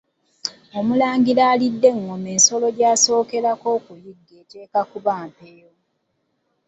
Omulangira 0.79 1.43
alidde 1.53 1.87
engoma 1.95 2.27
ensolo 2.35 2.67
gy’asookerako 2.77 3.67
okuyigga 3.77 4.33
eteekwa 4.41 4.81
kuba 4.91 5.13
mpeewo. 5.29 5.75